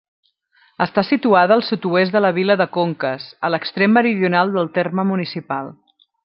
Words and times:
Està 0.85 1.01
situada 1.09 1.53
al 1.57 1.61
sud-oest 1.67 2.15
de 2.15 2.21
la 2.27 2.31
vila 2.37 2.55
de 2.61 2.67
Conques, 2.79 3.27
a 3.47 3.53
l'extrem 3.57 3.95
meridional 3.99 4.55
del 4.57 4.73
terme 4.79 5.07
municipal. 5.13 5.71